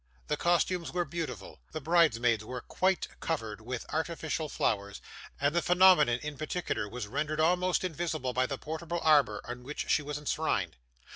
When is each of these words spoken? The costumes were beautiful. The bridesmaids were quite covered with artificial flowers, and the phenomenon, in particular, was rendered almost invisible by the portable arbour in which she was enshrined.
The 0.29 0.35
costumes 0.35 0.91
were 0.91 1.05
beautiful. 1.05 1.59
The 1.73 1.79
bridesmaids 1.79 2.43
were 2.43 2.61
quite 2.61 3.07
covered 3.19 3.61
with 3.61 3.85
artificial 3.89 4.49
flowers, 4.49 4.99
and 5.39 5.53
the 5.53 5.61
phenomenon, 5.61 6.17
in 6.23 6.39
particular, 6.39 6.89
was 6.89 7.05
rendered 7.05 7.39
almost 7.39 7.83
invisible 7.83 8.33
by 8.33 8.47
the 8.47 8.57
portable 8.57 8.99
arbour 9.03 9.43
in 9.47 9.61
which 9.61 9.91
she 9.91 10.01
was 10.01 10.17
enshrined. 10.17 10.75